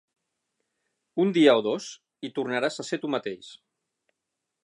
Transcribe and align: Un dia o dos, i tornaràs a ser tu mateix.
Un 1.23 1.33
dia 1.35 1.53
o 1.59 1.61
dos, 1.67 1.91
i 2.29 2.33
tornaràs 2.39 2.83
a 2.85 2.89
ser 2.89 3.01
tu 3.05 3.13
mateix. 3.17 3.51